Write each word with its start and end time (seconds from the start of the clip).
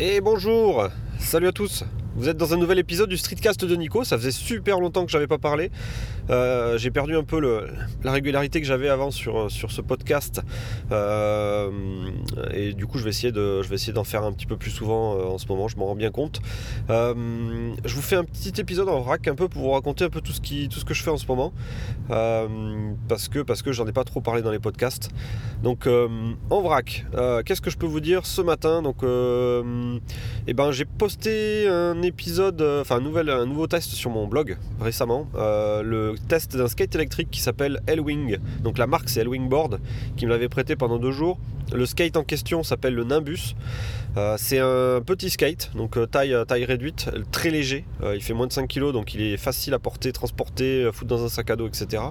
Et 0.00 0.20
bonjour, 0.20 0.86
salut 1.18 1.48
à 1.48 1.52
tous. 1.52 1.82
Vous 2.18 2.28
êtes 2.28 2.36
dans 2.36 2.52
un 2.52 2.56
nouvel 2.56 2.80
épisode 2.80 3.08
du 3.08 3.16
Streetcast 3.16 3.64
de 3.64 3.76
Nico. 3.76 4.02
Ça 4.02 4.18
faisait 4.18 4.32
super 4.32 4.80
longtemps 4.80 5.04
que 5.04 5.10
j'avais 5.12 5.28
pas 5.28 5.38
parlé. 5.38 5.70
Euh, 6.30 6.76
j'ai 6.76 6.90
perdu 6.90 7.14
un 7.14 7.22
peu 7.22 7.38
le, 7.38 7.68
la 8.02 8.10
régularité 8.10 8.60
que 8.60 8.66
j'avais 8.66 8.88
avant 8.88 9.12
sur, 9.12 9.48
sur 9.52 9.70
ce 9.70 9.80
podcast. 9.80 10.42
Euh, 10.90 11.70
et 12.52 12.72
du 12.72 12.86
coup, 12.86 12.98
je 12.98 13.04
vais 13.04 13.10
essayer 13.10 13.30
de, 13.30 13.62
je 13.62 13.68
vais 13.68 13.76
essayer 13.76 13.92
d'en 13.92 14.02
faire 14.02 14.24
un 14.24 14.32
petit 14.32 14.46
peu 14.46 14.56
plus 14.56 14.72
souvent 14.72 15.14
euh, 15.14 15.24
en 15.26 15.38
ce 15.38 15.46
moment. 15.46 15.68
Je 15.68 15.76
m'en 15.76 15.86
rends 15.86 15.94
bien 15.94 16.10
compte. 16.10 16.40
je 16.88 17.94
vous 17.94 18.02
fais 18.02 18.16
un 18.16 18.24
petit 18.24 18.60
épisode 18.60 18.88
en 18.88 19.00
vrac 19.00 19.28
un 19.28 19.36
peu 19.36 19.46
pour 19.46 19.62
vous 19.62 19.70
raconter 19.70 20.02
un 20.02 20.10
peu 20.10 20.20
tout 20.20 20.32
ce 20.32 20.40
qui, 20.40 20.68
tout 20.68 20.80
ce 20.80 20.84
que 20.84 20.94
je 20.94 21.04
fais 21.04 21.10
en 21.10 21.18
ce 21.18 21.26
moment. 21.28 21.52
parce 22.08 23.28
que, 23.28 23.38
parce 23.42 23.62
que 23.62 23.70
j'en 23.70 23.86
ai 23.86 23.92
pas 23.92 24.04
trop 24.04 24.20
parlé 24.20 24.42
dans 24.42 24.50
les 24.50 24.58
podcasts. 24.58 25.10
Donc, 25.62 25.86
en 25.86 26.60
vrac, 26.62 27.06
qu'est-ce 27.44 27.60
que 27.60 27.70
je 27.70 27.78
peux 27.78 27.86
vous 27.86 28.00
dire 28.00 28.26
ce 28.26 28.42
matin? 28.42 28.82
Donc, 28.82 29.04
eh 29.04 30.52
ben, 30.52 30.72
j'ai 30.72 30.84
posté 30.84 31.68
un 31.68 32.07
euh, 32.60 32.84
un 32.88 33.46
nouveau 33.46 33.66
test 33.66 33.90
sur 33.90 34.10
mon 34.10 34.26
blog 34.26 34.56
récemment, 34.80 35.26
euh, 35.34 35.82
le 35.82 36.14
test 36.28 36.56
d'un 36.56 36.68
skate 36.68 36.94
électrique 36.94 37.28
qui 37.30 37.40
s'appelle 37.40 37.80
L-Wing. 37.86 38.38
Donc 38.62 38.78
la 38.78 38.86
marque 38.86 39.08
c'est 39.08 39.20
L-Wing 39.20 39.48
Board 39.48 39.80
qui 40.16 40.26
me 40.26 40.30
l'avait 40.30 40.48
prêté 40.48 40.76
pendant 40.76 40.98
deux 40.98 41.12
jours. 41.12 41.38
Le 41.72 41.84
skate 41.84 42.16
en 42.16 42.24
question 42.24 42.62
s'appelle 42.62 42.94
le 42.94 43.04
Nimbus. 43.04 43.54
Euh, 44.16 44.36
c'est 44.38 44.58
un 44.58 45.00
petit 45.04 45.30
skate, 45.30 45.70
donc 45.76 45.98
taille, 46.10 46.34
taille 46.46 46.64
réduite, 46.64 47.10
très 47.30 47.50
léger. 47.50 47.84
il 48.14 48.22
fait 48.22 48.32
moins 48.32 48.46
de 48.46 48.52
5 48.52 48.66
kg, 48.66 48.92
donc 48.92 49.14
il 49.14 49.20
est 49.20 49.36
facile 49.36 49.74
à 49.74 49.78
porter, 49.78 50.12
transporter, 50.12 50.88
foutre 50.92 51.08
dans 51.08 51.24
un 51.24 51.28
sac 51.28 51.50
à 51.50 51.56
dos, 51.56 51.68
etc. 51.68 52.02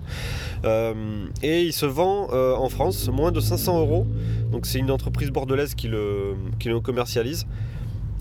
et 0.64 1.64
il 1.64 1.74
se 1.74 1.86
vend 1.86 2.30
en 2.32 2.70
France 2.70 3.08
moins 3.10 3.32
de 3.32 3.40
500 3.40 3.80
euros. 3.80 4.06
Donc 4.52 4.68
c'est 4.68 4.80
une 4.80 4.92
entreprise 4.92 5.32
bordelaise 5.32 5.74
qui 5.74 5.88
le, 5.88 6.36
qui 6.60 6.70
le 6.70 6.80
commercialise. 6.80 7.48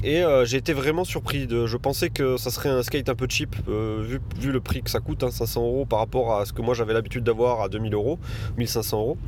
Et 0.04 0.22
euh, 0.22 0.44
j'ai 0.44 0.58
été 0.58 0.72
vraiment 0.72 1.04
surpris. 1.04 1.46
De, 1.46 1.66
je 1.66 1.76
pensais 1.76 2.10
que 2.10 2.36
ça 2.36 2.50
serait 2.50 2.68
un 2.68 2.82
skate 2.82 3.08
un 3.08 3.14
peu 3.14 3.26
cheap, 3.28 3.56
euh, 3.68 4.02
vu, 4.38 4.52
le 4.52 4.60
prix 4.60 4.82
que 4.82 4.90
ça 4.90 5.00
coûte, 5.00 5.28
500 5.28 5.60
hein, 5.60 5.64
euros 5.64 5.86
par 5.86 6.00
rapport 6.00 6.34
à 6.34 6.44
ce 6.44 6.52
que 6.52 6.62
moi 6.62 6.74
j'avais 6.74 6.92
l'habitude 6.92 7.24
d'avoir 7.24 7.62
à 7.62 7.68
2000 7.68 7.94
euros, 7.94 8.18
1500 8.58 8.98
euros. 8.98 9.18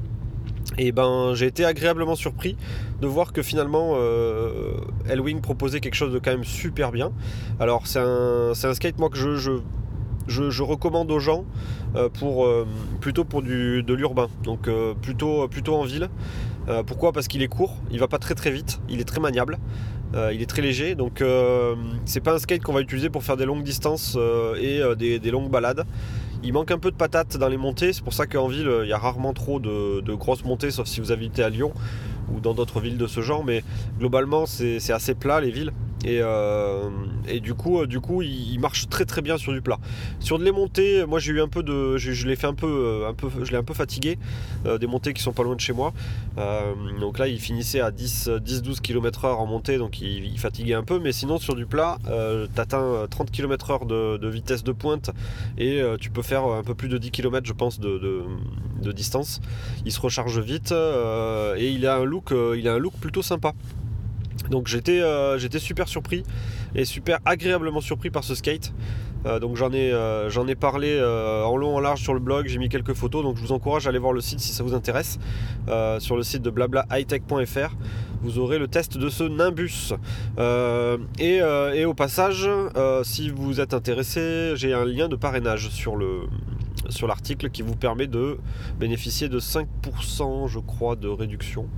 Et 0.76 0.92
ben 0.92 1.32
j'ai 1.34 1.46
été 1.46 1.64
agréablement 1.64 2.14
surpris 2.14 2.56
de 3.00 3.06
voir 3.06 3.32
que 3.32 3.42
finalement 3.42 3.92
euh, 3.94 4.74
Elwing 5.08 5.40
proposait 5.40 5.80
quelque 5.80 5.94
chose 5.94 6.12
de 6.12 6.18
quand 6.18 6.30
même 6.30 6.44
super 6.44 6.92
bien. 6.92 7.12
Alors 7.58 7.86
c'est 7.86 8.00
un, 8.00 8.74
skate 8.74 8.98
moi 8.98 9.08
que 9.08 9.16
je, 9.16 10.62
recommande 10.62 11.10
aux 11.10 11.20
gens 11.20 11.46
pour, 12.12 12.46
plutôt 13.00 13.24
pour 13.24 13.40
du, 13.40 13.82
de 13.82 13.94
l'urbain, 13.94 14.28
donc 14.44 14.68
plutôt, 15.00 15.48
plutôt 15.48 15.74
en 15.74 15.84
ville. 15.84 16.10
pourquoi? 16.86 17.12
Parce 17.12 17.28
qu'il 17.28 17.42
est 17.42 17.48
court, 17.48 17.74
il 17.90 17.98
va 17.98 18.08
pas 18.08 18.18
très 18.18 18.34
très 18.34 18.50
vite, 18.50 18.78
il 18.90 19.00
est 19.00 19.04
très 19.04 19.20
maniable. 19.20 19.58
Euh, 20.14 20.32
il 20.32 20.40
est 20.40 20.46
très 20.46 20.62
léger, 20.62 20.94
donc 20.94 21.20
euh, 21.20 21.74
c'est 22.06 22.20
pas 22.20 22.34
un 22.34 22.38
skate 22.38 22.62
qu'on 22.62 22.72
va 22.72 22.80
utiliser 22.80 23.10
pour 23.10 23.22
faire 23.22 23.36
des 23.36 23.44
longues 23.44 23.62
distances 23.62 24.14
euh, 24.16 24.54
et 24.56 25.18
des, 25.18 25.30
longues 25.30 25.50
balades. 25.50 25.84
Il 26.42 26.52
manque 26.52 26.70
un 26.70 26.78
peu 26.78 26.90
de 26.90 26.96
patates 26.96 27.36
dans 27.36 27.48
les 27.48 27.56
montées, 27.56 27.92
c'est 27.92 28.02
pour 28.02 28.14
ça 28.14 28.26
qu'en 28.26 28.48
ville 28.48 28.70
il 28.84 28.88
y 28.88 28.92
a 28.92 28.98
rarement 28.98 29.34
trop 29.34 29.60
de, 29.60 30.14
grosses 30.14 30.44
montées, 30.44 30.70
sauf 30.70 30.86
si 30.86 31.00
vous 31.00 31.12
habitez 31.12 31.42
à 31.42 31.50
Lyon 31.50 31.72
ou 32.32 32.40
dans 32.40 32.54
d'autres 32.54 32.80
villes 32.80 32.96
de 32.96 33.06
ce 33.06 33.20
genre, 33.20 33.44
mais 33.44 33.62
globalement 33.98 34.46
c'est 34.46 34.92
assez 34.92 35.14
plat 35.14 35.40
les 35.40 35.50
villes. 35.50 35.72
Euh, 36.06 36.90
et, 37.26 37.40
du 37.40 37.54
coup, 37.54 37.80
euh, 37.80 37.86
du 37.86 38.00
coup 38.00 38.22
il, 38.22 38.58
marche 38.60 38.88
très 38.88 39.04
très 39.04 39.22
bien 39.22 39.36
sur 39.36 39.52
du 39.52 39.60
plat. 39.60 39.78
Sur 40.20 40.38
de 40.38 40.44
les 40.44 40.52
montées, 40.52 41.04
moi 41.06 41.18
j'ai 41.18 41.32
eu 41.32 41.40
un 41.40 41.48
peu 41.48 41.62
de. 41.62 41.96
Je, 41.96 42.26
l'ai 42.26 42.36
fait 42.36 42.46
un 42.46 42.54
peu, 42.54 42.66
euh, 42.66 43.08
un 43.08 43.14
peu. 43.14 43.28
Je 43.42 43.50
l'ai 43.50 43.56
un 43.56 43.64
peu 43.64 43.74
fatigué. 43.74 44.18
des 44.80 44.86
montées 44.86 45.12
qui 45.12 45.22
sont 45.22 45.32
pas 45.32 45.42
loin 45.42 45.54
de 45.54 45.60
chez 45.60 45.72
moi. 45.72 45.92
donc 47.00 47.18
là, 47.18 47.28
il 47.28 47.40
finissait 47.40 47.80
à 47.80 47.90
10-12 47.90 48.80
km/h 48.80 49.26
en 49.26 49.46
montée, 49.46 49.78
donc 49.78 50.00
il, 50.00 50.38
fatiguait 50.38 50.74
un 50.74 50.84
peu. 50.84 50.98
Mais 50.98 51.12
sinon, 51.12 51.38
sur 51.38 51.54
du 51.54 51.66
plat, 51.66 51.98
tu 52.04 52.60
atteins 52.60 53.06
30 53.10 53.30
km/h 53.30 53.86
de, 53.86 54.28
vitesse 54.28 54.62
de 54.62 54.72
pointe 54.72 55.10
et 55.56 55.82
tu 56.00 56.10
peux 56.10 56.22
faire 56.22 56.44
un 56.44 56.62
peu 56.62 56.74
plus 56.74 56.88
de 56.88 56.98
10 56.98 57.10
km, 57.10 57.46
je 57.46 57.52
pense, 57.52 57.80
de, 57.80 58.22
de 58.82 58.92
distance. 58.92 59.40
Il 59.84 59.92
se 59.92 60.00
recharge 60.00 60.38
vite 60.38 60.72
et 60.72 61.70
il 61.70 61.86
a 61.86 61.96
un 61.96 62.04
look, 62.04 62.32
il 62.56 62.68
a 62.68 62.74
un 62.74 62.78
look 62.78 62.94
plutôt 63.00 63.22
sympa. 63.22 63.54
Donc 64.50 64.68
euh, 64.88 65.38
j'étais 65.38 65.58
super 65.58 65.88
surpris 65.88 66.22
et 66.74 66.84
super 66.84 67.18
agréablement 67.24 67.80
surpris 67.80 68.10
par 68.10 68.24
ce 68.24 68.34
skate. 68.34 68.72
Euh, 69.26 69.40
donc 69.40 69.56
j'en 69.56 69.72
ai, 69.72 69.90
euh, 69.92 70.54
parlé 70.58 71.00
en 71.00 71.56
long 71.56 71.76
en 71.76 71.80
large 71.80 72.00
sur 72.00 72.14
le 72.14 72.20
blog, 72.20 72.46
j'ai 72.46 72.58
mis 72.58 72.68
quelques 72.68 72.94
photos, 72.94 73.22
donc 73.22 73.36
je 73.36 73.42
vous 73.42 73.52
encourage 73.52 73.86
à 73.86 73.90
aller 73.90 73.98
voir 73.98 74.12
le 74.12 74.20
site 74.20 74.40
si 74.40 74.52
ça 74.52 74.62
vous 74.62 74.74
intéresse. 74.74 75.18
sur 75.98 76.16
le 76.16 76.22
site 76.22 76.42
de 76.42 76.50
blablaHightech.fr, 76.50 77.74
vous 78.22 78.38
aurez 78.38 78.58
le 78.58 78.68
test 78.68 78.96
de 78.96 79.08
ce 79.08 79.24
Nimbus. 79.24 79.92
Et, 81.18 81.84
au 81.84 81.94
passage, 81.94 82.48
si 83.02 83.30
vous 83.30 83.60
êtes 83.60 83.74
intéressé, 83.74 84.52
j'ai 84.56 84.72
un 84.72 84.84
lien 84.84 85.08
de 85.08 85.16
parrainage 85.16 85.68
sur 85.70 85.98
sur 86.88 87.08
l'article 87.08 87.50
qui 87.50 87.62
vous 87.62 87.74
permet 87.74 88.06
de 88.06 88.38
bénéficier 88.78 89.28
de 89.28 89.40
5% 89.40 90.46
je 90.48 90.60
crois 90.60 90.94
de 90.94 91.08
réduction 91.08 91.68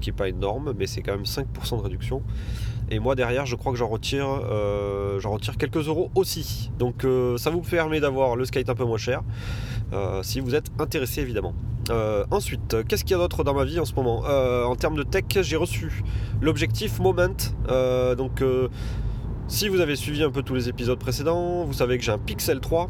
qui 0.00 0.10
n'est 0.10 0.16
pas 0.16 0.28
énorme, 0.28 0.74
mais 0.76 0.86
c'est 0.86 1.02
quand 1.02 1.12
même 1.12 1.24
5% 1.24 1.78
de 1.78 1.82
réduction. 1.82 2.22
Et 2.90 2.98
moi 2.98 3.14
derrière, 3.14 3.46
je 3.46 3.54
crois 3.54 3.70
que 3.72 3.78
j'en 3.78 3.88
retire, 3.88 4.26
euh, 4.28 5.20
j'en 5.20 5.30
retire 5.30 5.56
quelques 5.56 5.86
euros 5.86 6.10
aussi. 6.16 6.70
Donc 6.78 7.04
euh, 7.04 7.36
ça 7.38 7.50
vous 7.50 7.60
permet 7.60 8.00
d'avoir 8.00 8.34
le 8.34 8.44
skate 8.44 8.68
un 8.68 8.74
peu 8.74 8.84
moins 8.84 8.98
cher, 8.98 9.22
euh, 9.92 10.22
si 10.24 10.40
vous 10.40 10.54
êtes 10.54 10.70
intéressé 10.78 11.20
évidemment. 11.20 11.54
ensuite, 12.30 12.84
qu'est-ce 12.86 13.04
qu'il 13.04 13.12
y 13.12 13.14
a 13.14 13.22
d'autre 13.22 13.44
dans 13.44 13.54
ma 13.54 13.64
vie 13.64 13.80
en 13.80 13.84
ce 13.84 13.94
moment? 13.94 14.20
En 14.20 14.76
termes 14.76 14.96
de 14.96 15.02
tech, 15.02 15.24
j'ai 15.42 15.56
reçu 15.56 16.02
l'objectif 16.40 16.98
Moment. 17.00 17.36
donc 18.16 18.42
si 19.48 19.68
vous 19.68 19.80
avez 19.80 19.96
suivi 19.96 20.22
un 20.22 20.30
peu 20.30 20.42
tous 20.42 20.54
les 20.54 20.68
épisodes 20.68 20.98
précédents, 20.98 21.64
vous 21.64 21.72
savez 21.72 21.98
que 21.98 22.04
j'ai 22.04 22.12
un 22.12 22.18
Pixel 22.18 22.60
3. 22.60 22.88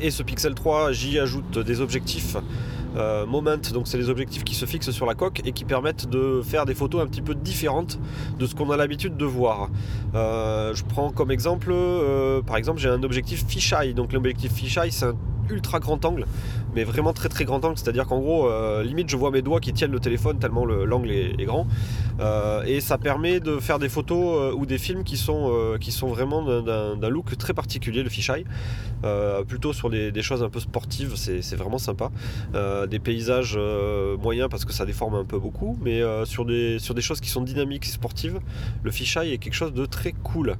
et 0.00 0.10
ce 0.10 0.22
Pixel 0.22 0.54
3, 0.54 0.92
j'y 0.92 1.18
ajoute 1.18 1.58
des 1.58 1.80
objectifs 1.80 2.36
euh, 2.96 3.26
moment, 3.26 3.56
donc 3.72 3.86
c'est 3.88 3.98
les 3.98 4.08
objectifs 4.08 4.44
qui 4.44 4.54
se 4.54 4.64
fixent 4.64 4.90
sur 4.90 5.06
la 5.06 5.14
coque 5.14 5.42
et 5.44 5.52
qui 5.52 5.64
permettent 5.64 6.08
de 6.08 6.40
faire 6.42 6.64
des 6.64 6.74
photos 6.74 7.02
un 7.02 7.06
petit 7.06 7.22
peu 7.22 7.34
différentes 7.34 7.98
de 8.38 8.46
ce 8.46 8.54
qu'on 8.54 8.70
a 8.70 8.76
l'habitude 8.76 9.16
de 9.16 9.24
voir. 9.24 9.68
Euh, 10.14 10.74
je 10.74 10.84
prends 10.84 11.10
comme 11.10 11.30
exemple, 11.30 11.70
euh, 11.72 12.42
par 12.42 12.56
exemple, 12.56 12.80
j'ai 12.80 12.88
un 12.88 13.02
objectif 13.02 13.44
fisheye. 13.46 13.94
Donc 13.94 14.12
l'objectif 14.12 14.52
fisheye, 14.52 14.90
c'est 14.90 15.06
un 15.06 15.16
ultra 15.50 15.78
grand 15.78 16.04
angle, 16.04 16.26
mais 16.76 16.84
vraiment 16.84 17.14
très 17.14 17.30
très 17.30 17.46
grand 17.46 17.64
angle, 17.64 17.78
c'est-à-dire 17.78 18.06
qu'en 18.06 18.20
gros, 18.20 18.46
euh, 18.46 18.84
limite 18.84 19.08
je 19.08 19.16
vois 19.16 19.30
mes 19.30 19.40
doigts 19.40 19.60
qui 19.60 19.72
tiennent 19.72 19.92
le 19.92 19.98
téléphone 19.98 20.38
tellement 20.38 20.66
l'angle 20.66 21.10
est, 21.10 21.46
grand, 21.46 21.66
euh, 22.20 22.62
et 22.64 22.80
ça 22.80 22.98
permet 22.98 23.40
de 23.40 23.58
faire 23.58 23.78
des 23.78 23.88
photos 23.88 24.52
euh, 24.52 24.54
ou 24.54 24.66
des 24.66 24.76
films 24.76 25.02
qui 25.02 25.16
sont, 25.16 25.76
qui 25.80 25.90
sont 25.90 26.08
vraiment 26.08 26.42
d'un 26.62 27.08
look 27.08 27.36
très 27.38 27.54
particulier, 27.54 28.02
le 28.02 28.10
fisheye, 28.10 28.44
plutôt 29.48 29.72
sur 29.72 29.88
des, 29.88 30.22
choses 30.22 30.42
un 30.42 30.50
peu 30.50 30.60
sportives, 30.60 31.14
c'est 31.16 31.56
vraiment 31.56 31.78
sympa, 31.78 32.10
des 32.90 32.98
paysages 32.98 33.58
moyens 34.20 34.48
parce 34.50 34.66
que 34.66 34.72
ça 34.72 34.84
déforme 34.84 35.14
un 35.14 35.24
peu 35.24 35.38
beaucoup, 35.38 35.78
mais 35.80 36.02
sur, 36.26 36.44
des, 36.44 36.78
sur 36.78 36.94
des 36.94 37.00
choses 37.00 37.20
qui 37.20 37.30
sont 37.30 37.40
dynamiques 37.40 37.86
et 37.86 37.90
sportives, 37.90 38.38
le 38.82 38.90
fisheye 38.90 39.32
est 39.32 39.38
quelque 39.38 39.54
chose 39.54 39.72
de 39.72 39.86
très 39.86 40.12
cool. 40.12 40.56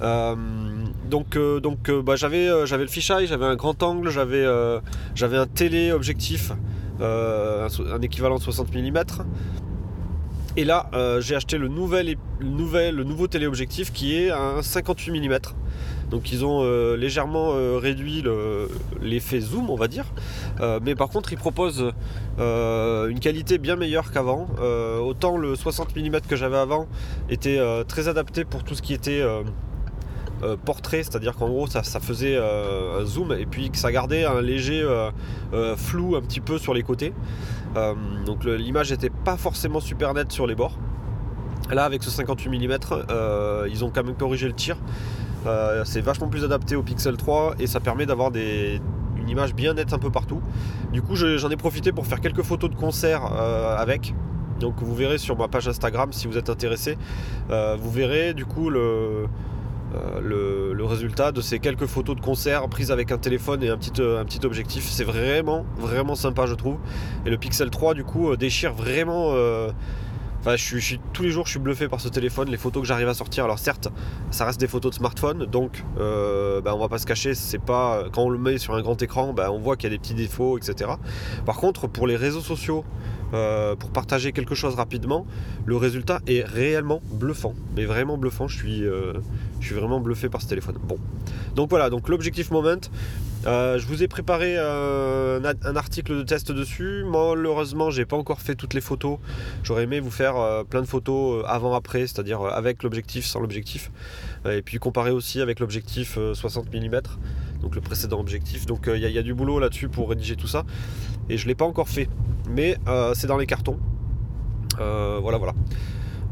Donc 0.00 1.38
donc 1.38 1.90
bah, 1.90 2.16
j'avais 2.16 2.48
le 2.48 2.86
fisheye, 2.86 3.26
j'avais 3.26 3.46
un 3.46 3.56
grand 3.56 3.82
angle, 3.82 4.08
j'avais 4.10 4.46
un 5.36 5.46
téléobjectif, 5.46 6.52
euh, 7.00 7.68
un, 7.92 8.00
équivalent 8.00 8.36
de 8.36 8.42
60 8.42 8.74
mm. 8.74 9.04
Et 10.58 10.64
là, 10.64 10.88
euh, 10.94 11.20
j'ai 11.20 11.34
acheté 11.34 11.58
le, 11.58 11.68
nouvel, 11.68 12.16
le 12.40 13.04
nouveau 13.04 13.26
téléobjectif 13.26 13.92
qui 13.92 14.16
est 14.16 14.30
un 14.30 14.62
58 14.62 15.20
mm. 15.20 15.38
Donc 16.10 16.32
ils 16.32 16.44
ont 16.44 16.60
euh, 16.62 16.96
légèrement 16.96 17.52
réduit 17.78 18.24
l'effet 19.02 19.40
zoom, 19.40 19.68
on 19.70 19.76
va 19.76 19.88
dire. 19.88 20.06
mais 20.82 20.94
par 20.94 21.08
contre, 21.08 21.32
ils 21.32 21.38
proposent 21.38 21.92
une 22.38 23.20
qualité 23.20 23.58
bien 23.58 23.76
meilleure 23.76 24.10
qu'avant. 24.12 24.48
autant 25.02 25.36
le 25.36 25.54
60 25.54 25.94
mm 25.96 26.20
que 26.28 26.36
j'avais 26.36 26.56
avant 26.56 26.86
était 27.28 27.60
très 27.88 28.08
adapté 28.08 28.44
pour 28.44 28.64
tout 28.64 28.74
ce 28.74 28.82
qui 28.82 28.94
était 28.94 29.22
euh, 30.42 30.56
portrait, 30.62 31.02
c'est-à-dire 31.02 31.34
qu'en 31.34 31.48
gros 31.48 31.66
ça, 31.66 31.82
faisait 31.82 32.36
euh, 32.36 33.00
un 33.00 33.04
zoom 33.06 33.32
et 33.32 33.46
puis 33.46 33.70
que 33.70 33.78
ça 33.78 33.90
gardait 33.90 34.26
un 34.26 34.42
léger 34.42 34.82
euh, 34.82 35.10
flou 35.76 36.14
un 36.14 36.20
petit 36.20 36.40
peu 36.40 36.58
sur 36.58 36.74
les 36.74 36.82
côtés. 36.82 37.14
donc 38.26 38.44
l'image 38.44 38.90
n'était 38.90 39.10
pas 39.10 39.38
forcément 39.38 39.80
super 39.80 40.12
nette 40.12 40.32
sur 40.32 40.46
les 40.46 40.54
bords. 40.54 40.78
Là 41.70 41.84
avec 41.84 42.02
ce 42.02 42.10
58 42.10 42.50
mm, 42.50 42.78
ils 43.70 43.84
ont 43.84 43.90
quand 43.90 44.04
même 44.04 44.14
corrigé 44.14 44.46
le 44.46 44.52
tir. 44.52 44.76
c'est 45.84 46.02
vachement 46.02 46.28
plus 46.28 46.44
adapté 46.44 46.76
au 46.76 46.82
Pixel 46.82 47.16
3 47.16 47.54
et 47.58 47.66
ça 47.66 47.80
permet 47.80 48.04
d'avoir 48.04 48.30
une 48.34 49.28
image 49.28 49.54
bien 49.54 49.72
nette 49.72 49.94
un 49.94 49.98
peu 49.98 50.10
partout. 50.10 50.42
Du 50.92 51.00
coup 51.00 51.16
j'en 51.16 51.50
ai 51.50 51.56
profité 51.56 51.92
pour 51.92 52.06
faire 52.06 52.20
quelques 52.20 52.42
photos 52.42 52.68
de 52.68 52.76
concert 52.76 53.24
avec. 53.24 54.14
Donc 54.60 54.74
vous 54.82 54.94
verrez 54.94 55.18
sur 55.18 55.36
ma 55.36 55.48
page 55.48 55.66
Instagram 55.66 56.12
si 56.12 56.26
vous 56.26 56.36
êtes 56.36 56.50
intéressé. 56.50 56.98
vous 57.48 57.90
verrez 57.90 58.34
du 58.34 58.44
coup 58.44 58.68
le, 58.68 59.28
euh, 59.94 60.72
le, 60.74 60.84
résultat 60.84 61.32
de 61.32 61.40
ces 61.40 61.58
quelques 61.58 61.86
photos 61.86 62.14
de 62.14 62.20
concert 62.20 62.68
prises 62.68 62.92
avec 62.92 63.10
un 63.10 63.18
téléphone 63.18 63.62
et 63.64 63.68
un 63.68 63.76
petit, 63.76 64.00
euh, 64.00 64.22
objectif. 64.44 64.88
C'est 64.88 65.04
vraiment, 65.04 65.64
vraiment 65.78 66.14
sympa, 66.14 66.46
je 66.46 66.54
trouve. 66.54 66.76
Et 67.24 67.30
le 67.30 67.36
Pixel 67.36 67.70
3, 67.70 67.94
du 67.94 68.04
coup, 68.04 68.30
euh, 68.30 68.36
déchire 68.36 68.72
vraiment. 68.72 69.34
Enfin, 70.46 70.54
je 70.54 70.94
tous 71.12 71.24
les 71.24 71.30
jours, 71.30 71.44
je 71.46 71.50
suis 71.50 71.58
bluffé 71.58 71.88
par 71.88 72.00
ce 72.00 72.08
téléphone, 72.08 72.48
les 72.48 72.56
photos 72.56 72.82
que 72.82 72.86
j'arrive 72.86 73.08
à 73.08 73.14
sortir. 73.14 73.42
Alors 73.42 73.58
certes, 73.58 73.88
ça 74.30 74.44
reste 74.44 74.60
des 74.60 74.68
photos 74.68 74.92
de 74.92 74.96
smartphone, 74.96 75.44
donc 75.46 75.82
euh, 75.98 76.60
bah, 76.60 76.72
on 76.72 76.78
va 76.78 76.88
pas 76.88 76.98
se 76.98 77.06
cacher, 77.06 77.34
c'est 77.34 77.58
pas 77.58 78.04
quand 78.12 78.22
on 78.22 78.28
le 78.28 78.38
met 78.38 78.56
sur 78.58 78.76
un 78.76 78.80
grand 78.80 79.02
écran, 79.02 79.32
bah, 79.32 79.50
on 79.50 79.58
voit 79.58 79.74
qu'il 79.74 79.90
y 79.90 79.92
a 79.92 79.96
des 79.96 80.00
petits 80.00 80.14
défauts, 80.14 80.56
etc. 80.56 80.88
Par 81.46 81.56
contre, 81.56 81.88
pour 81.88 82.06
les 82.06 82.14
réseaux 82.14 82.42
sociaux, 82.42 82.84
euh, 83.34 83.74
pour 83.74 83.90
partager 83.90 84.30
quelque 84.30 84.54
chose 84.54 84.76
rapidement, 84.76 85.26
le 85.64 85.76
résultat 85.76 86.20
est 86.28 86.44
réellement 86.44 87.02
bluffant. 87.10 87.54
Mais 87.74 87.84
vraiment 87.84 88.16
bluffant, 88.16 88.46
je 88.46 88.56
suis, 88.56 88.84
euh, 88.84 89.14
je 89.58 89.66
suis 89.66 89.74
vraiment 89.74 89.98
bluffé 89.98 90.28
par 90.28 90.42
ce 90.42 90.46
téléphone. 90.46 90.76
Bon. 90.80 90.98
Donc 91.56 91.70
voilà, 91.70 91.90
donc 91.90 92.08
l'objectif 92.08 92.52
moment. 92.52 92.78
Euh, 93.46 93.78
je 93.78 93.86
vous 93.86 94.02
ai 94.02 94.08
préparé 94.08 94.58
un, 94.58 95.42
article 95.76 96.16
de 96.18 96.22
test 96.22 96.52
dessus. 96.52 97.04
Malheureusement, 97.06 97.90
j'ai 97.90 98.04
pas 98.04 98.16
encore 98.16 98.40
fait 98.40 98.54
toutes 98.54 98.74
les 98.74 98.80
photos. 98.80 99.18
J'aurais 99.62 99.84
aimé 99.84 100.00
vous 100.00 100.10
faire 100.10 100.64
plein 100.68 100.80
de 100.80 100.86
photos 100.86 101.44
avant-après, 101.46 102.00
c'est-à-dire 102.00 102.42
avec 102.42 102.82
l'objectif, 102.82 103.24
sans 103.24 103.40
l'objectif. 103.40 103.90
et 104.44 104.62
puis 104.62 104.78
comparer 104.78 105.10
aussi 105.10 105.40
avec 105.40 105.60
l'objectif 105.60 106.18
60 106.34 106.72
mm, 106.74 107.00
donc 107.60 107.74
le 107.74 107.80
précédent 107.80 108.20
objectif. 108.20 108.66
Donc 108.66 108.90
il 108.92 109.00
y, 109.00 109.18
a 109.18 109.22
du 109.22 109.34
boulot 109.34 109.58
là-dessus 109.58 109.88
pour 109.88 110.08
rédiger 110.08 110.36
tout 110.36 110.48
ça. 110.48 110.64
Et 111.28 111.38
je 111.38 111.46
l'ai 111.46 111.54
pas 111.54 111.64
encore 111.64 111.88
fait 111.88 112.08
mais 112.48 112.76
euh, 112.88 113.12
c'est 113.14 113.26
dans 113.26 113.36
les 113.36 113.46
cartons. 113.46 113.78
Euh, 114.80 115.18
voilà, 115.20 115.38
voilà. 115.38 115.54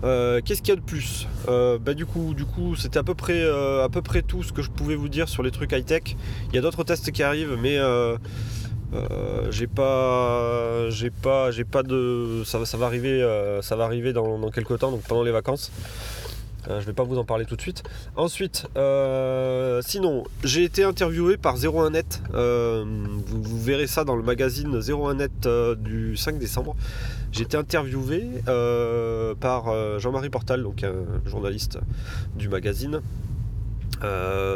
Euh, 0.04 0.40
qu'est-ce 0.44 0.60
qu'il 0.60 0.68
y 0.68 0.76
a 0.76 0.80
de 0.80 0.84
plus 0.84 1.26
bah, 1.46 1.94
Du 1.94 2.06
coup, 2.06 2.34
du 2.34 2.44
coup 2.44 2.76
c'était 2.76 2.98
à, 2.98 3.02
peu 3.02 3.14
près, 3.14 3.42
à 3.42 3.88
peu 3.90 4.02
près 4.02 4.22
tout 4.22 4.42
ce 4.42 4.52
que 4.52 4.62
je 4.62 4.70
pouvais 4.70 4.94
vous 4.94 5.08
dire 5.08 5.28
sur 5.28 5.42
les 5.42 5.50
trucs 5.50 5.72
high-tech. 5.72 6.16
Il 6.50 6.54
y 6.54 6.58
a 6.58 6.60
d'autres 6.60 6.84
tests 6.84 7.10
qui 7.10 7.22
arrivent, 7.22 7.56
mais 7.60 7.78
j'ai 9.50 9.66
pas, 9.66 10.90
j'ai 10.90 11.10
pas, 11.10 11.50
j'ai 11.50 11.64
pas 11.64 11.82
de, 11.82 12.42
ça, 12.44 12.64
ça 12.64 12.76
va 12.76 12.86
arriver, 12.86 13.20
ça 13.62 13.76
va 13.76 13.84
arriver 13.84 14.12
dans, 14.12 14.38
dans, 14.38 14.50
quelques 14.50 14.78
temps, 14.78 14.90
donc 14.90 15.02
pendant 15.02 15.22
les 15.22 15.32
vacances. 15.32 15.72
Euh, 16.69 16.76
je 16.76 16.84
ne 16.84 16.87
vais 16.87 16.93
pas 16.93 17.02
vous 17.02 17.19
en 17.19 17.25
parler 17.25 17.44
tout 17.44 17.56
de 17.56 17.61
suite. 17.61 17.82
Ensuite, 18.16 18.66
euh, 18.76 19.81
sinon, 19.84 20.25
j'ai 20.43 20.64
été 20.64 20.84
interviewé 20.84 21.37
par 21.37 21.56
01net. 21.56 22.22
Euh, 22.34 22.84
vous, 23.26 23.61
verrez 23.61 23.87
ça 23.87 24.05
dans 24.05 24.16
le 24.16 24.22
magazine 24.22 24.78
01net 24.78 25.76
du 25.76 26.16
5 26.16 26.38
décembre. 26.38 26.76
J'ai 27.32 27.43
été 27.43 27.56
interviewé 27.56 28.25
par 29.40 29.99
Jean-Marie 29.99 30.31
Portal, 30.31 30.62
donc 30.62 30.84
un 30.84 31.28
journaliste 31.28 31.78
du 32.37 32.49
magazine, 32.49 33.00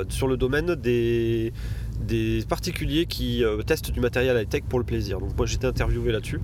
sur 0.09 0.29
le 0.29 0.37
domaine 0.37 0.75
des, 0.77 1.53
des 2.01 2.45
particuliers 2.49 3.07
qui 3.07 3.43
testent 3.67 3.91
du 3.91 4.01
matériel 4.01 4.41
high-tech 4.41 4.63
pour 4.69 4.79
le 4.79 4.85
plaisir. 4.85 5.19
Donc 5.19 5.37
moi 5.37 5.47
j'ai 5.47 5.57
été 5.57 5.67
interviewé 5.67 6.13
là-dessus. 6.13 6.41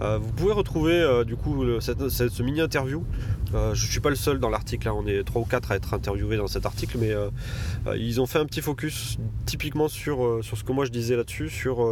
Vous 0.00 0.32
pouvez 0.32 0.52
retrouver 0.52 1.24
du 1.26 1.36
coup 1.36 1.64
ce 1.80 2.42
mini 2.42 2.60
interview 2.60 3.04
euh, 3.54 3.74
je 3.74 3.84
ne 3.84 3.90
suis 3.90 4.00
pas 4.00 4.10
le 4.10 4.16
seul 4.16 4.38
dans 4.38 4.48
l'article, 4.48 4.88
hein. 4.88 4.94
on 4.96 5.06
est 5.06 5.24
3 5.24 5.42
ou 5.42 5.44
4 5.44 5.72
à 5.72 5.76
être 5.76 5.94
interviewés 5.94 6.36
dans 6.36 6.46
cet 6.46 6.66
article, 6.66 6.98
mais 7.00 7.10
euh, 7.10 7.30
euh, 7.86 7.96
ils 7.96 8.20
ont 8.20 8.26
fait 8.26 8.38
un 8.38 8.46
petit 8.46 8.60
focus 8.60 9.18
typiquement 9.44 9.88
sur, 9.88 10.38
sur 10.42 10.56
ce 10.56 10.62
que 10.62 10.72
moi 10.72 10.84
je 10.84 10.90
disais 10.90 11.16
là-dessus, 11.16 11.50
sur 11.50 11.86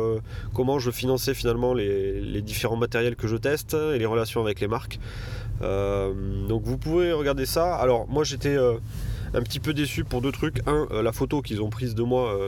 comment 0.54 0.78
je 0.78 0.90
finançais 0.90 1.34
finalement 1.34 1.74
les, 1.74 2.42
différents 2.42 2.76
matériels 2.76 3.16
que 3.16 3.26
je 3.26 3.36
teste 3.36 3.74
et 3.74 3.98
les 3.98 4.06
relations 4.06 4.40
avec 4.40 4.60
les 4.60 4.68
marques. 4.68 5.00
donc 5.60 6.62
vous 6.62 6.78
pouvez 6.78 7.12
regarder 7.12 7.46
ça. 7.46 7.74
Alors 7.74 8.06
moi 8.08 8.22
j'étais 8.22 8.56
un 8.56 9.42
petit 9.42 9.60
peu 9.60 9.74
déçu 9.74 10.04
pour 10.04 10.22
deux 10.22 10.32
trucs. 10.32 10.62
Un, 10.66 10.86
la 11.02 11.12
photo 11.12 11.42
qu'ils 11.42 11.60
ont 11.62 11.70
prise 11.70 11.94
de 11.94 12.02
moi 12.02 12.38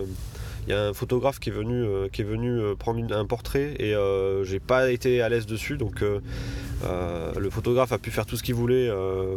il 0.67 0.71
y 0.71 0.73
a 0.73 0.89
un 0.89 0.93
photographe 0.93 1.39
qui 1.39 1.51
est 1.51 1.53
venu, 1.53 1.85
euh, 1.85 2.09
euh, 2.19 2.75
prendre 2.77 3.15
un 3.15 3.27
portrait 3.27 3.75
et 3.79 3.95
euh, 3.95 4.45
j'ai 4.45 4.61
pas 4.61 4.91
été 4.91 5.23
à 5.23 5.29
l'aise 5.29 5.47
dessus. 5.47 5.77
Donc 5.77 6.03
le 6.03 7.51
photographe 7.51 7.93
a 7.93 7.99
pu 7.99 8.11
faire 8.11 8.27
tout 8.27 8.37
ce 8.37 8.43
qu'il 8.43 8.55
voulait. 8.55 8.89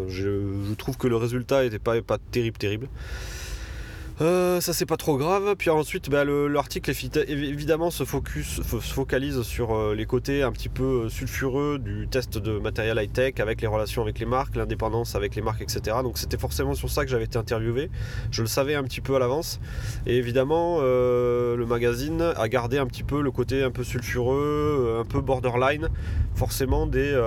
Je, 0.07 0.73
trouve 0.75 0.97
que 0.97 1.07
le 1.07 1.15
résultat 1.15 1.63
n'était 1.63 1.79
pas, 1.79 2.01
pas 2.01 2.17
terrible, 2.31 2.57
terrible. 2.57 2.87
Euh, 4.21 4.61
ça 4.61 4.73
c'est 4.73 4.85
pas 4.85 4.97
trop 4.97 5.17
grave. 5.17 5.55
Puis 5.57 5.69
ensuite, 5.69 6.09
bah, 6.09 6.23
l'article 6.25 6.91
évidemment 7.27 7.89
se, 7.89 8.03
focus, 8.03 8.61
se 8.61 8.93
focalise 8.93 9.41
sur 9.41 9.75
euh, 9.75 9.95
les 9.95 10.05
côtés 10.05 10.43
un 10.43 10.51
petit 10.51 10.69
peu 10.69 11.05
euh, 11.05 11.09
sulfureux 11.09 11.79
du 11.79 12.07
test 12.07 12.37
de 12.37 12.59
matériel 12.59 12.99
high-tech 13.01 13.39
avec 13.39 13.61
les 13.61 13.67
relations 13.67 14.03
avec 14.03 14.19
les 14.19 14.25
marques, 14.25 14.55
l'indépendance 14.55 15.15
avec 15.15 15.35
les 15.35 15.41
marques, 15.41 15.61
etc. 15.61 15.97
Donc 16.03 16.17
c'était 16.17 16.37
forcément 16.37 16.75
sur 16.75 16.89
ça 16.89 17.03
que 17.03 17.09
j'avais 17.09 17.25
été 17.25 17.37
interviewé. 17.37 17.89
Je 18.31 18.41
le 18.41 18.47
savais 18.47 18.75
un 18.75 18.83
petit 18.83 19.01
peu 19.01 19.15
à 19.15 19.19
l'avance. 19.19 19.59
Et 20.05 20.17
évidemment, 20.17 20.79
le 20.81 21.65
magazine 21.67 22.33
a 22.35 22.47
gardé 22.47 22.77
un 22.77 22.85
petit 22.85 23.03
peu 23.03 23.21
le 23.21 23.31
côté 23.31 23.63
un 23.63 23.71
peu 23.71 23.83
sulfureux, 23.83 24.97
un 24.99 25.05
peu 25.05 25.21
borderline, 25.21 25.89
forcément 26.35 26.85
des, 26.85 27.17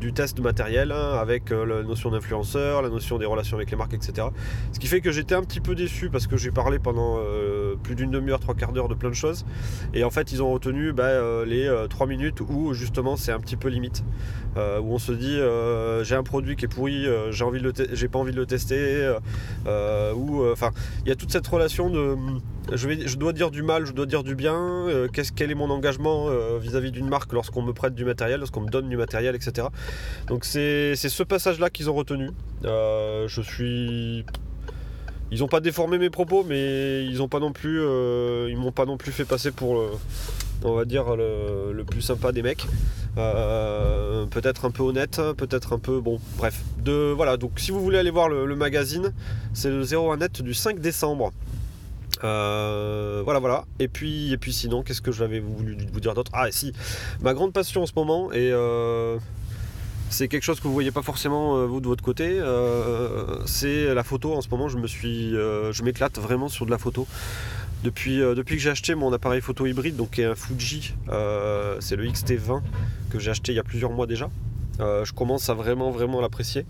du 0.00 0.12
test 0.12 0.36
de 0.36 0.42
matériel 0.42 0.92
hein, 0.92 1.18
avec 1.20 1.50
la 1.50 1.82
notion 1.82 2.10
d'influenceur, 2.10 2.82
la 2.82 2.88
notion 2.88 3.18
des 3.18 3.26
relations 3.26 3.56
avec 3.56 3.70
les 3.70 3.76
marques, 3.76 3.94
etc. 3.94 4.28
Ce 4.72 4.78
qui 4.78 4.86
fait 4.86 5.00
que 5.00 5.10
j'étais 5.10 5.34
un 5.34 5.42
petit 5.42 5.60
peu 5.60 5.74
parce 6.10 6.26
que 6.26 6.36
j'ai 6.36 6.50
parlé 6.50 6.78
pendant 6.78 7.18
euh, 7.18 7.74
plus 7.82 7.94
d'une 7.94 8.10
demi-heure, 8.10 8.40
trois 8.40 8.54
quarts 8.54 8.72
d'heure 8.72 8.88
de 8.88 8.94
plein 8.94 9.10
de 9.10 9.14
choses. 9.14 9.44
Et 9.94 10.04
en 10.04 10.10
fait, 10.10 10.32
ils 10.32 10.42
ont 10.42 10.52
retenu 10.52 10.92
bah, 10.92 11.04
euh, 11.04 11.44
les 11.44 11.66
euh, 11.66 11.86
trois 11.88 12.06
minutes 12.06 12.40
où 12.40 12.72
justement 12.72 13.16
c'est 13.16 13.32
un 13.32 13.40
petit 13.40 13.56
peu 13.56 13.68
limite. 13.68 14.04
où 14.56 14.94
on 14.94 14.98
se 14.98 15.12
dit 15.12 15.38
j'ai 16.04 16.14
un 16.14 16.22
produit 16.22 16.56
qui 16.56 16.66
est 16.66 16.68
pourri, 16.68 17.06
j'ai 17.30 17.44
envie 17.44 17.60
de 17.60 17.72
j'ai 17.92 18.08
pas 18.08 18.18
envie 18.18 18.32
de 18.32 18.36
le 18.36 18.46
tester. 18.46 19.16
ou 19.66 20.44
enfin, 20.52 20.70
il 21.04 21.08
y 21.08 21.12
a 21.12 21.16
toute 21.16 21.32
cette 21.32 21.46
relation 21.46 21.90
de 21.90 22.16
je, 22.72 22.86
vais, 22.86 23.08
je 23.08 23.16
dois 23.16 23.32
dire 23.32 23.50
du 23.50 23.62
mal, 23.62 23.86
je 23.86 23.92
dois 23.92 24.06
dire 24.06 24.22
du 24.22 24.34
bien. 24.34 24.86
qu'est-ce, 25.12 25.32
quel 25.32 25.50
est 25.50 25.54
mon 25.54 25.70
engagement 25.70 26.28
vis-à-vis 26.60 26.92
d'une 26.92 27.08
marque 27.08 27.32
lorsqu'on 27.32 27.62
me 27.62 27.72
prête 27.72 27.94
du 27.94 28.04
matériel, 28.04 28.40
lorsqu'on 28.40 28.60
me 28.60 28.70
donne 28.70 28.88
du 28.88 28.96
matériel, 28.96 29.34
etc. 29.34 29.68
Donc 30.26 30.44
c'est, 30.44 30.94
c'est 30.96 31.08
ce 31.08 31.22
passage-là 31.22 31.70
qu'ils 31.70 31.88
ont 31.88 31.94
retenu. 31.94 32.30
je 32.62 33.42
suis 33.42 34.24
ils 35.32 35.38
n'ont 35.40 35.48
pas 35.48 35.60
déformé 35.60 35.96
mes 35.96 36.10
propos, 36.10 36.44
mais 36.46 37.06
ils 37.06 37.22
ont 37.22 37.28
pas 37.28 37.40
non 37.40 37.52
plus, 37.52 37.80
euh, 37.80 38.50
ils 38.50 38.56
m'ont 38.58 38.70
pas 38.70 38.84
non 38.84 38.98
plus 38.98 39.12
fait 39.12 39.24
passer 39.24 39.50
pour, 39.50 39.76
le, 39.76 39.86
on 40.62 40.74
va 40.74 40.84
dire 40.84 41.16
le, 41.16 41.82
plus 41.84 42.02
sympa 42.02 42.32
des 42.32 42.42
mecs. 42.42 42.66
Euh, 43.16 44.26
peut-être 44.26 44.66
un 44.66 44.70
peu 44.70 44.82
honnête, 44.82 45.22
peut-être 45.38 45.72
un 45.72 45.78
peu 45.78 46.00
bon, 46.00 46.20
bref. 46.36 46.62
De 46.84 47.14
voilà. 47.16 47.38
Donc 47.38 47.52
si 47.56 47.70
vous 47.70 47.80
voulez 47.80 47.96
aller 47.96 48.10
voir 48.10 48.28
le, 48.28 48.54
magazine, 48.54 49.14
c'est 49.54 49.70
le 49.70 49.82
01 49.82 50.18
net 50.18 50.42
du 50.42 50.52
5 50.52 50.80
décembre. 50.80 51.32
Euh, 52.24 53.22
voilà, 53.24 53.40
voilà. 53.40 53.64
Et 53.78 53.88
puis, 53.88 54.32
et 54.32 54.36
puis 54.36 54.52
sinon, 54.52 54.82
qu'est-ce 54.82 55.00
que 55.00 55.12
j'avais 55.12 55.40
voulu 55.40 55.78
vous 55.90 56.00
dire 56.00 56.12
d'autre? 56.12 56.30
Ah, 56.34 56.50
si, 56.50 56.74
ma 57.22 57.32
grande 57.32 57.54
passion 57.54 57.84
en 57.84 57.86
ce 57.86 57.92
moment 57.96 58.30
et 58.32 58.52
c'est 60.12 60.28
quelque 60.28 60.42
chose 60.42 60.60
que 60.60 60.68
vous 60.68 60.74
voyez 60.74 60.90
pas 60.90 61.02
forcément 61.02 61.56
euh, 61.56 61.66
vous 61.66 61.80
de 61.80 61.86
votre 61.86 62.04
côté. 62.04 62.38
Euh, 62.38 63.44
c'est 63.46 63.92
la 63.94 64.04
photo. 64.04 64.34
En 64.34 64.42
ce 64.42 64.48
moment, 64.50 64.68
je 64.68 64.78
me 64.78 64.86
suis, 64.86 65.34
euh, 65.34 65.72
je 65.72 65.82
m'éclate 65.82 66.18
vraiment 66.18 66.48
sur 66.48 66.66
de 66.66 66.70
la 66.70 66.78
photo. 66.78 67.06
Depuis, 67.82 68.18
que 68.18 68.58
j'ai 68.58 68.70
acheté 68.70 68.94
mon 68.94 69.12
appareil 69.12 69.40
photo 69.40 69.66
hybride, 69.66 69.96
donc 69.96 70.10
qui 70.12 70.20
est 70.20 70.26
un 70.26 70.36
Fuji, 70.36 70.94
c'est 71.80 71.96
le 71.96 72.04
XT20 72.04 72.60
que 73.10 73.18
j'ai 73.18 73.30
acheté 73.32 73.52
il 73.52 73.56
y 73.56 73.58
a 73.58 73.64
plusieurs 73.64 73.90
mois 73.90 74.06
déjà. 74.06 74.30
je 74.78 75.12
commence 75.12 75.50
à 75.50 75.54
vraiment 75.54 75.90
vraiment 75.90 76.20
l'apprécier, 76.20 76.64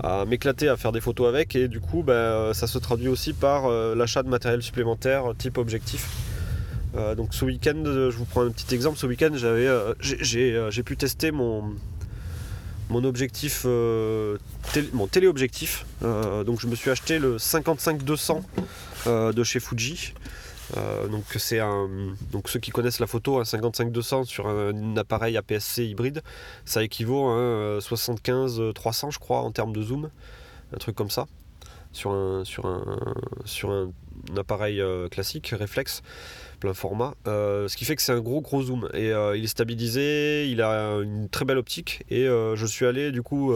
à 0.00 0.26
m'éclater 0.26 0.68
à 0.68 0.76
faire 0.76 0.92
des 0.92 1.00
photos 1.00 1.26
avec 1.26 1.56
et 1.56 1.68
du 1.68 1.80
coup 1.80 2.02
ben, 2.02 2.52
ça 2.52 2.66
se 2.66 2.76
traduit 2.76 3.08
aussi 3.08 3.32
par 3.32 3.70
l'achat 3.94 4.22
de 4.22 4.28
matériel 4.28 4.60
supplémentaire 4.60 5.32
type 5.38 5.56
objectif. 5.56 6.06
donc 7.16 7.32
ce 7.32 7.46
week-end, 7.46 7.82
je 7.86 8.14
vous 8.14 8.26
prends 8.26 8.44
un 8.44 8.50
petit 8.50 8.74
exemple, 8.74 8.98
ce 8.98 9.06
week-end 9.06 9.30
j'ai 10.02 10.82
pu 10.82 10.98
tester 10.98 11.30
mon, 11.30 11.72
mon 12.88 13.04
objectif, 13.04 13.62
euh, 13.64 14.38
mon 14.92 15.06
téléobjectif. 15.06 15.86
Euh, 16.02 16.44
donc 16.44 16.60
je 16.60 16.66
me 16.66 16.74
suis 16.74 16.90
acheté 16.90 17.18
le 17.18 17.36
55-200 17.36 18.42
euh, 19.06 19.32
de 19.32 19.44
chez 19.44 19.60
Fuji. 19.60 20.14
donc 21.10 21.24
c'est 21.36 21.60
un, 21.60 21.88
donc 22.30 22.48
ceux 22.48 22.60
qui 22.60 22.70
connaissent 22.70 23.00
la 23.00 23.06
photo, 23.06 23.38
un 23.38 23.42
55-200 23.42 24.24
sur 24.24 24.46
un, 24.46 24.96
appareil 24.96 25.36
APS-C 25.36 25.84
hybride, 25.84 26.22
ça 26.64 26.82
équivaut 26.82 27.26
à 27.28 27.32
un 27.32 27.78
75-300 27.78 29.12
je 29.12 29.18
crois 29.18 29.40
en 29.40 29.50
termes 29.52 29.72
de 29.72 29.82
zoom, 29.82 30.10
un 30.74 30.78
truc 30.78 30.96
comme 30.96 31.10
ça, 31.10 31.26
sur 31.92 32.10
un, 32.12 32.44
sur 32.44 32.66
un, 32.66 32.84
sur 33.44 33.70
un 33.70 33.90
appareil 34.36 34.82
classique 35.10 35.54
réflexe 35.56 36.02
plein 36.62 36.74
format. 36.74 37.14
Euh, 37.26 37.66
ce 37.66 37.76
qui 37.76 37.84
fait 37.84 37.96
que 37.96 38.02
c'est 38.02 38.12
un 38.12 38.20
gros 38.20 38.40
gros 38.40 38.62
zoom. 38.62 38.88
Et 38.94 39.10
euh, 39.10 39.36
il 39.36 39.42
est 39.42 39.48
stabilisé, 39.48 40.48
il 40.48 40.62
a 40.62 40.98
une 41.02 41.28
très 41.28 41.44
belle 41.44 41.58
optique. 41.58 42.04
Et 42.08 42.28
euh, 42.28 42.54
je 42.54 42.66
suis 42.66 42.86
allé 42.86 43.10
du 43.10 43.22
coup, 43.22 43.52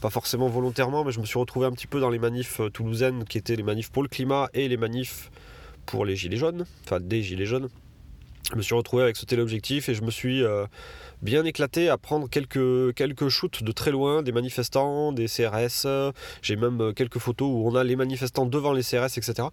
pas 0.00 0.10
forcément 0.10 0.48
volontairement, 0.48 1.04
mais 1.04 1.12
je 1.12 1.20
me 1.20 1.26
suis 1.26 1.38
retrouvé 1.38 1.66
un 1.66 1.72
petit 1.72 1.86
peu 1.86 2.00
dans 2.00 2.10
les 2.10 2.18
manifs 2.18 2.60
toulousaines 2.72 3.24
qui 3.24 3.36
étaient 3.38 3.56
les 3.56 3.62
manifs 3.62 3.90
pour 3.90 4.02
le 4.02 4.08
climat 4.08 4.48
et 4.54 4.68
les 4.68 4.78
manifs 4.78 5.30
pour 5.84 6.06
les 6.06 6.16
gilets 6.16 6.38
jaunes, 6.38 6.64
enfin 6.84 6.98
des 6.98 7.22
gilets 7.22 7.46
jaunes. 7.46 7.68
Je 8.50 8.56
me 8.56 8.62
suis 8.62 8.74
retrouvé 8.74 9.02
avec 9.02 9.16
ce 9.16 9.24
téléobjectif 9.24 9.88
et 9.88 9.94
je 9.94 10.02
me 10.02 10.10
suis 10.10 10.42
bien 11.22 11.44
éclaté 11.44 11.88
à 11.88 11.96
prendre 11.96 12.28
quelques, 12.28 12.94
quelques 12.94 13.28
shoots 13.28 13.62
de 13.62 13.72
très 13.72 13.90
loin, 13.90 14.22
des 14.22 14.32
manifestants, 14.32 15.12
des 15.12 15.26
CRS. 15.26 15.86
J'ai 16.42 16.56
même 16.56 16.92
quelques 16.94 17.18
photos 17.18 17.48
où 17.50 17.66
on 17.66 17.74
a 17.74 17.82
les 17.82 17.96
manifestants 17.96 18.46
devant 18.46 18.72
les 18.72 18.82
CRS, 18.82 19.16
etc. 19.16 19.48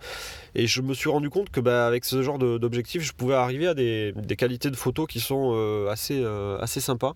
Et 0.56 0.68
je 0.68 0.82
me 0.82 0.94
suis 0.94 1.10
rendu 1.10 1.30
compte 1.30 1.50
que 1.50 1.62
bah, 1.62 1.88
avec 1.88 2.04
ce 2.04 2.22
genre 2.22 2.38
d'objectif, 2.38 3.02
je 3.02 3.14
pouvais 3.14 3.36
arriver 3.36 3.68
à 3.68 3.74
des, 3.74 4.14
qualités 4.38 4.70
de 4.70 4.76
photos 4.76 5.08
qui 5.08 5.20
sont 5.20 5.88
assez, 5.90 6.24
assez 6.60 6.82
sympas, 6.82 7.16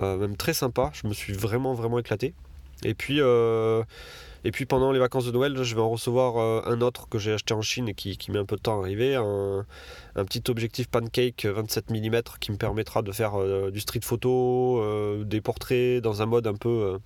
même 0.00 0.36
très 0.36 0.54
sympas. 0.54 0.90
Je 0.94 1.06
me 1.06 1.12
suis 1.12 1.34
vraiment, 1.34 1.74
vraiment 1.74 1.98
éclaté. 1.98 2.32
Et 2.84 2.94
puis, 2.94 3.20
et 4.44 4.50
puis 4.50 4.66
pendant 4.66 4.90
les 4.90 4.98
vacances 4.98 5.26
de 5.26 5.30
Noël, 5.30 5.62
je 5.62 5.74
vais 5.74 5.80
en 5.80 5.90
recevoir 5.90 6.36
euh, 6.36 6.62
un 6.66 6.80
autre 6.80 7.08
que 7.08 7.18
j'ai 7.18 7.32
acheté 7.32 7.54
en 7.54 7.62
Chine 7.62 7.88
et 7.88 7.94
qui, 7.94 8.18
met 8.30 8.38
un 8.38 8.44
peu 8.44 8.56
de 8.56 8.60
temps 8.62 8.78
à 8.78 8.82
arriver. 8.82 9.14
Un, 9.14 9.64
petit 10.24 10.42
objectif 10.48 10.88
pancake 10.88 11.46
27 11.46 11.90
mm 11.90 12.22
qui 12.40 12.52
me 12.52 12.56
permettra 12.56 13.02
de 13.02 13.12
faire 13.12 13.40
euh, 13.40 13.70
du 13.70 13.80
street 13.80 14.00
photo, 14.02 14.80
euh, 14.80 15.24
des 15.24 15.40
portraits 15.40 16.02
dans 16.02 16.22
un 16.22 16.26
mode 16.26 16.46
un 16.46 16.54
peu. 16.54 16.98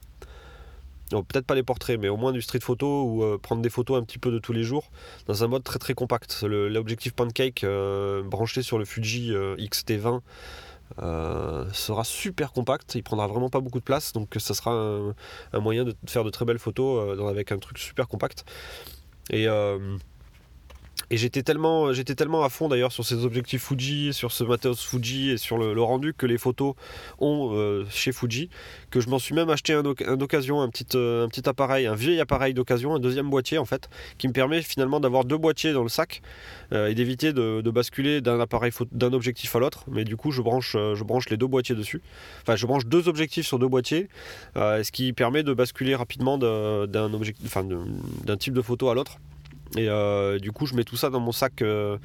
peut-être 1.10 1.46
pas 1.46 1.54
les 1.54 1.62
portraits, 1.62 2.00
mais 2.00 2.08
au 2.08 2.16
moins 2.16 2.32
du 2.32 2.40
street 2.40 2.60
photo 2.60 3.04
ou 3.04 3.38
prendre 3.38 3.62
des 3.62 3.70
photos 3.70 3.98
un 4.00 4.04
petit 4.04 4.18
peu 4.18 4.30
de 4.30 4.38
tous 4.38 4.52
les 4.52 4.62
jours 4.62 4.90
dans 5.26 5.44
un 5.44 5.46
mode 5.46 5.62
très 5.62 5.78
très 5.78 5.94
compact. 5.94 6.42
L'objectif 6.42 7.12
pancake 7.12 7.66
branché 8.24 8.62
sur 8.62 8.78
le 8.78 8.84
Fuji 8.84 9.34
X-T20 9.58 10.20
euh, 11.02 11.70
sera 11.72 12.04
super 12.04 12.52
compact, 12.52 12.94
il 12.94 13.02
prendra 13.02 13.26
vraiment 13.26 13.50
pas 13.50 13.60
beaucoup 13.60 13.78
de 13.78 13.84
place, 13.84 14.12
donc 14.12 14.34
ça 14.38 14.54
sera 14.54 14.72
un, 14.72 15.60
moyen 15.60 15.84
de 15.84 15.94
faire 16.06 16.24
de 16.24 16.30
très 16.30 16.44
belles 16.44 16.58
photos 16.58 17.18
euh, 17.18 17.26
avec 17.26 17.52
un 17.52 17.58
truc 17.58 17.78
super 17.78 18.08
compact. 18.08 18.44
Et 19.30 19.48
euh, 19.48 19.96
et 21.10 21.16
j'étais 21.16 21.42
tellement, 21.42 21.92
j'étais 21.92 22.14
tellement 22.14 22.42
à 22.42 22.48
fond 22.48 22.68
d'ailleurs 22.68 22.90
sur 22.90 23.04
ces 23.04 23.24
objectifs 23.24 23.62
Fuji, 23.62 24.12
sur 24.12 24.32
ce 24.32 24.42
matos 24.42 24.82
Fuji 24.82 25.30
et 25.30 25.36
sur 25.36 25.56
le, 25.56 25.80
rendu 25.80 26.14
que 26.14 26.26
les 26.26 26.36
photos 26.36 26.74
ont 27.20 27.50
euh, 27.52 27.84
chez 27.90 28.10
Fuji, 28.10 28.50
que 28.90 29.00
je 29.00 29.08
m'en 29.08 29.20
suis 29.20 29.34
même 29.34 29.48
acheté 29.48 29.72
un, 29.72 29.82
d'occasion, 29.82 30.60
un 30.62 30.68
petit, 30.68 30.86
euh, 30.96 31.24
un 31.24 31.28
petit 31.28 31.48
appareil, 31.48 31.86
un 31.86 31.94
vieil 31.94 32.20
appareil 32.20 32.54
d'occasion, 32.54 32.94
un 32.94 32.98
deuxième 32.98 33.30
boîtier 33.30 33.58
en 33.58 33.64
fait, 33.64 33.88
qui 34.18 34.26
me 34.26 34.32
permet 34.32 34.62
finalement 34.62 34.98
d'avoir 34.98 35.24
deux 35.24 35.38
boîtiers 35.38 35.72
dans 35.72 35.84
le 35.84 35.88
sac 35.88 36.22
euh, 36.72 36.88
et 36.88 36.94
d'éviter 36.94 37.32
de, 37.32 37.62
basculer 37.70 38.20
d'un 38.20 38.40
appareil 38.40 38.72
d'un 38.92 39.12
objectif 39.12 39.54
à 39.54 39.60
l'autre. 39.60 39.84
Mais 39.88 40.04
du 40.04 40.16
coup, 40.16 40.32
je 40.32 40.42
branche, 40.42 40.72
je 40.72 41.04
branche 41.04 41.28
les 41.28 41.36
deux 41.36 41.46
boîtiers 41.46 41.74
dessus. 41.74 42.00
Enfin, 42.42 42.56
je 42.56 42.66
branche 42.66 42.86
deux 42.86 43.08
objectifs 43.08 43.46
sur 43.46 43.58
deux 43.58 43.68
boîtiers, 43.68 44.08
ce 44.54 44.90
qui 44.90 45.12
permet 45.12 45.42
de 45.42 45.52
basculer 45.52 45.94
rapidement 45.94 46.38
d'un 46.38 47.12
objectif, 47.12 47.46
enfin, 47.46 47.68
d'un 48.24 48.36
type 48.36 48.54
de 48.54 48.62
photo 48.62 48.88
à 48.88 48.94
l'autre. 48.94 49.18
Et 49.76 49.88
euh, 49.88 50.38
du 50.38 50.52
coup, 50.52 50.66
je 50.66 50.74
mets 50.74 50.84
tout 50.84 50.96
ça 50.96 51.10
dans 51.10 51.20
mon 51.20 51.32
sac. 51.32 51.62
Euh, 51.62 51.98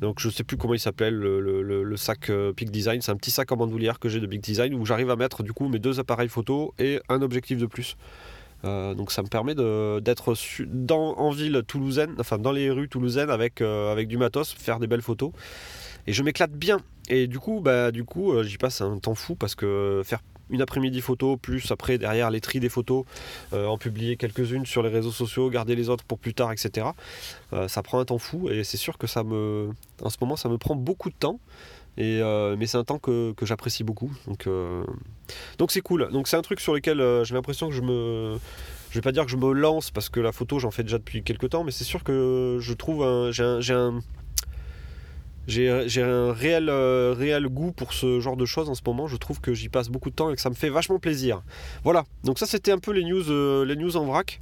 donc, 0.00 0.20
je 0.20 0.28
sais 0.28 0.44
plus 0.44 0.56
comment 0.56 0.74
il 0.74 0.80
s'appelle, 0.80 1.14
le, 1.14 1.96
sac 1.96 2.30
euh, 2.30 2.52
Peak 2.52 2.70
Design. 2.70 3.00
C'est 3.00 3.10
un 3.10 3.16
petit 3.16 3.30
sac 3.30 3.50
en 3.50 3.56
bandoulière 3.56 3.98
que 3.98 4.08
j'ai 4.08 4.20
de 4.20 4.26
Big 4.26 4.40
Design 4.40 4.74
où 4.74 4.84
j'arrive 4.84 5.10
à 5.10 5.16
mettre 5.16 5.42
du 5.42 5.52
coup 5.52 5.68
mes 5.68 5.78
deux 5.78 5.98
appareils 5.98 6.28
photo 6.28 6.74
et 6.78 7.00
un 7.08 7.22
objectif 7.22 7.58
de 7.58 7.66
plus. 7.66 7.96
donc 8.62 9.12
ça 9.12 9.22
me 9.22 9.28
permet 9.28 9.54
d'être 9.54 10.34
en 10.92 11.30
ville 11.30 11.62
toulousaine, 11.66 12.14
enfin 12.18 12.38
dans 12.38 12.52
les 12.52 12.70
rues 12.70 12.88
toulousaines 12.88 13.30
avec, 13.30 13.60
avec 13.60 14.08
du 14.08 14.16
matos, 14.16 14.52
faire 14.52 14.78
des 14.78 14.86
belles 14.86 15.02
photos. 15.02 15.32
Et 16.06 16.12
je 16.12 16.22
m'éclate 16.22 16.52
bien. 16.52 16.78
Et 17.08 17.26
du 17.26 17.38
coup, 17.38 17.60
bah, 17.60 17.90
du 17.90 18.04
coup 18.04 18.42
j'y 18.42 18.58
passe 18.58 18.80
un 18.80 18.98
temps 18.98 19.14
fou 19.14 19.34
parce 19.34 19.54
que 19.54 20.02
faire 20.04 20.20
une 20.50 20.62
après-midi 20.62 21.00
photo, 21.00 21.36
plus 21.36 21.70
après 21.70 21.98
derrière 21.98 22.30
les 22.30 22.40
tris 22.40 22.60
des 22.60 22.68
photos, 22.68 23.04
euh, 23.52 23.66
en 23.66 23.78
publier 23.78 24.16
quelques-unes 24.16 24.66
sur 24.66 24.82
les 24.82 24.88
réseaux 24.88 25.10
sociaux, 25.10 25.50
garder 25.50 25.74
les 25.74 25.88
autres 25.88 26.04
pour 26.04 26.18
plus 26.18 26.34
tard, 26.34 26.52
etc. 26.52 26.88
Euh, 27.52 27.68
ça 27.68 27.82
prend 27.82 28.00
un 28.00 28.04
temps 28.04 28.18
fou 28.18 28.48
et 28.48 28.64
c'est 28.64 28.76
sûr 28.76 28.98
que 28.98 29.06
ça 29.06 29.22
me, 29.22 29.70
en 30.02 30.10
ce 30.10 30.16
moment, 30.20 30.36
ça 30.36 30.48
me 30.48 30.58
prend 30.58 30.74
beaucoup 30.74 31.10
de 31.10 31.16
temps. 31.18 31.40
Et, 31.96 32.20
euh, 32.22 32.54
mais 32.56 32.66
c'est 32.66 32.76
un 32.76 32.84
temps 32.84 33.00
que, 33.00 33.34
j'apprécie 33.42 33.82
beaucoup. 33.82 34.12
Donc, 34.26 34.48
donc 35.58 35.72
c'est 35.72 35.80
cool. 35.80 36.10
Donc 36.12 36.28
c'est 36.28 36.36
un 36.36 36.42
truc 36.42 36.60
sur 36.60 36.72
lequel 36.74 36.98
j'ai 37.24 37.34
l'impression 37.34 37.68
que 37.68 37.74
je 37.74 37.82
me, 37.82 38.38
je 38.90 38.94
vais 38.94 39.02
pas 39.02 39.10
dire 39.10 39.24
que 39.24 39.30
je 39.30 39.36
me 39.36 39.52
lance 39.52 39.90
parce 39.90 40.08
que 40.08 40.20
la 40.20 40.30
photo 40.30 40.60
j'en 40.60 40.70
fais 40.70 40.84
déjà 40.84 40.98
depuis 40.98 41.24
quelques 41.24 41.50
temps, 41.50 41.64
mais 41.64 41.72
c'est 41.72 41.84
sûr 41.84 42.04
que 42.04 42.58
je 42.60 42.72
trouve 42.72 43.30
j'ai 43.32 43.74
un, 43.74 44.00
j'ai 45.48 46.02
un 46.02 46.32
réel, 46.32 46.68
euh, 46.68 47.14
réel 47.16 47.46
goût 47.48 47.72
pour 47.72 47.94
ce 47.94 48.20
genre 48.20 48.36
de 48.36 48.44
choses 48.44 48.68
en 48.68 48.74
ce 48.74 48.82
moment. 48.84 49.08
Je 49.08 49.16
trouve 49.16 49.40
que 49.40 49.54
j'y 49.54 49.70
passe 49.70 49.88
beaucoup 49.88 50.10
de 50.10 50.14
temps 50.14 50.30
et 50.30 50.34
que 50.34 50.40
ça 50.42 50.50
me 50.50 50.54
fait 50.54 50.68
vachement 50.68 50.98
plaisir. 50.98 51.42
Voilà, 51.84 52.04
donc 52.22 52.38
ça 52.38 52.46
c'était 52.46 52.70
un 52.70 52.78
peu 52.78 52.92
les 52.92 53.02
news, 53.02 53.30
euh, 53.30 53.64
les 53.64 53.74
news 53.74 53.96
en 53.96 54.04
vrac 54.04 54.40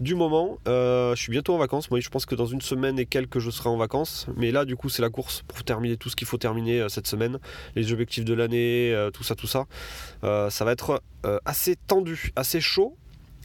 du 0.00 0.16
moment. 0.16 0.58
Euh, 0.66 1.14
je 1.14 1.22
suis 1.22 1.30
bientôt 1.30 1.54
en 1.54 1.58
vacances. 1.58 1.90
Moi, 1.90 2.00
je 2.00 2.08
pense 2.08 2.26
que 2.26 2.34
dans 2.34 2.46
une 2.46 2.60
semaine 2.60 2.98
et 2.98 3.06
quelques, 3.06 3.38
je 3.38 3.50
serai 3.50 3.68
en 3.68 3.76
vacances. 3.76 4.26
Mais 4.36 4.50
là, 4.50 4.64
du 4.64 4.76
coup, 4.76 4.88
c'est 4.88 5.02
la 5.02 5.10
course 5.10 5.42
pour 5.46 5.62
terminer 5.64 5.96
tout 5.96 6.08
ce 6.08 6.16
qu'il 6.16 6.26
faut 6.26 6.38
terminer 6.38 6.86
cette 6.88 7.06
semaine. 7.06 7.38
Les 7.74 7.92
objectifs 7.92 8.24
de 8.24 8.34
l'année, 8.34 9.08
tout 9.12 9.24
ça, 9.24 9.34
tout 9.34 9.48
ça. 9.48 9.66
ça 10.22 10.64
va 10.64 10.72
être 10.72 11.02
assez 11.44 11.74
tendu, 11.74 12.30
assez 12.36 12.60
chaud. 12.60 12.96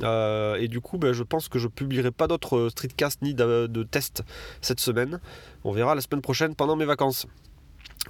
Euh, 0.04 0.56
et 0.56 0.68
du 0.68 0.82
coup, 0.82 0.98
ben, 0.98 1.14
je 1.14 1.24
pense 1.24 1.50
que 1.50 1.60
je 1.60 1.68
publierai 1.68 2.12
pas 2.12 2.28
d'autres 2.28 2.58
euh, 2.58 2.70
streetcasts 2.70 3.22
ni 3.22 3.34
de, 3.34 3.84
tests 3.84 4.24
cette 4.62 4.80
semaine. 4.80 5.20
On 5.64 5.72
verra 5.72 5.96
la 5.96 6.02
semaine 6.02 6.22
prochaine 6.22 6.56
pendant 6.56 6.76
mes 6.76 6.86
vacances. 6.86 7.26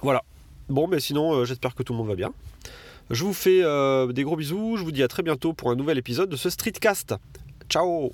Voilà. 0.02 0.22
Bon, 0.68 0.88
mais 0.88 1.00
sinon, 1.00 1.34
euh, 1.34 1.44
j'espère 1.44 1.74
que 1.74 1.82
tout 1.82 1.92
le 1.92 1.98
monde 1.98 2.08
va 2.08 2.16
bien. 2.16 2.32
Je 3.10 3.22
vous 3.24 3.34
fais 3.34 3.60
des 4.14 4.22
gros 4.22 4.36
bisous. 4.36 4.76
Je 4.78 4.82
vous 4.82 4.92
dis 4.92 5.02
à 5.02 5.08
très 5.08 5.22
bientôt 5.22 5.52
pour 5.52 5.70
un 5.70 5.76
nouvel 5.76 5.98
épisode 5.98 6.30
de 6.30 6.36
ce 6.36 6.48
streetcast. 6.48 7.14
Ciao 7.68 8.12